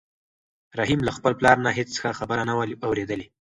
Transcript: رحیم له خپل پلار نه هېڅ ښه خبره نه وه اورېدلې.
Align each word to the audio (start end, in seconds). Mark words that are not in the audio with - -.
رحیم 0.79 0.99
له 1.03 1.11
خپل 1.17 1.33
پلار 1.39 1.57
نه 1.65 1.69
هېڅ 1.77 1.89
ښه 2.01 2.09
خبره 2.19 2.43
نه 2.49 2.53
وه 2.57 2.65
اورېدلې. 2.87 3.27